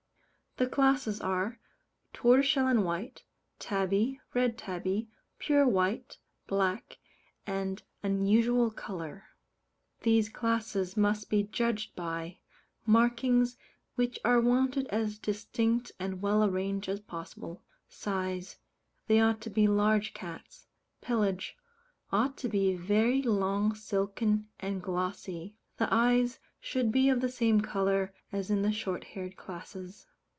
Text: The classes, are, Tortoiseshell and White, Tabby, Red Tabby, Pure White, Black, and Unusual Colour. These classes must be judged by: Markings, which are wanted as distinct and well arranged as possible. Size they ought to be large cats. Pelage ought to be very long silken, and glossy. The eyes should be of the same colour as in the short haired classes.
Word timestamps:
The 0.57 0.67
classes, 0.67 1.21
are, 1.21 1.59
Tortoiseshell 2.11 2.67
and 2.67 2.83
White, 2.83 3.23
Tabby, 3.57 4.19
Red 4.33 4.57
Tabby, 4.57 5.07
Pure 5.39 5.65
White, 5.69 6.17
Black, 6.45 6.97
and 7.47 7.81
Unusual 8.03 8.69
Colour. 8.69 9.29
These 10.01 10.27
classes 10.27 10.97
must 10.97 11.29
be 11.29 11.43
judged 11.43 11.95
by: 11.95 12.37
Markings, 12.85 13.57
which 13.95 14.19
are 14.25 14.41
wanted 14.41 14.87
as 14.89 15.17
distinct 15.17 15.93
and 16.01 16.21
well 16.21 16.43
arranged 16.43 16.89
as 16.89 16.99
possible. 16.99 17.63
Size 17.87 18.57
they 19.07 19.21
ought 19.21 19.39
to 19.41 19.49
be 19.49 19.67
large 19.69 20.13
cats. 20.13 20.67
Pelage 20.99 21.55
ought 22.11 22.35
to 22.37 22.49
be 22.49 22.75
very 22.75 23.21
long 23.21 23.73
silken, 23.73 24.49
and 24.59 24.81
glossy. 24.83 25.55
The 25.77 25.91
eyes 25.91 26.39
should 26.59 26.91
be 26.91 27.07
of 27.07 27.21
the 27.21 27.29
same 27.31 27.61
colour 27.61 28.13
as 28.33 28.51
in 28.51 28.63
the 28.63 28.73
short 28.73 29.05
haired 29.05 29.37
classes. 29.37 30.07